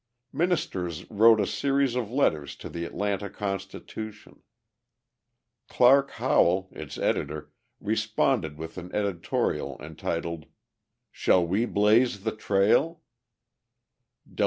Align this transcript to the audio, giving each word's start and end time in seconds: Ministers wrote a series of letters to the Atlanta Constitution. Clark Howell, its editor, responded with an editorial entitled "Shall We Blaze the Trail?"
Ministers 0.33 1.07
wrote 1.11 1.39
a 1.39 1.45
series 1.45 1.93
of 1.93 2.09
letters 2.09 2.55
to 2.55 2.69
the 2.69 2.85
Atlanta 2.85 3.29
Constitution. 3.29 4.41
Clark 5.69 6.09
Howell, 6.13 6.69
its 6.71 6.97
editor, 6.97 7.51
responded 7.79 8.57
with 8.57 8.79
an 8.79 8.89
editorial 8.95 9.79
entitled 9.79 10.47
"Shall 11.11 11.45
We 11.45 11.65
Blaze 11.65 12.21
the 12.23 12.35
Trail?" 12.35 13.01